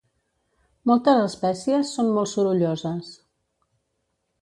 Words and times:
Moltes 0.91 1.19
espècies 1.27 1.93
són 1.99 2.11
molt 2.17 2.35
sorolloses. 2.35 3.15